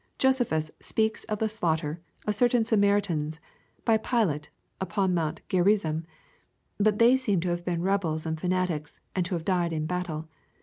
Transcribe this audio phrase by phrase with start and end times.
[0.17, 3.39] Josephus speaks of the slaughter of certain Samaritans
[3.85, 4.49] by Pilate
[4.81, 6.05] upon mount Gerizim.
[6.79, 10.27] But they seem to have been rebels and fanatics, and to have died in battle.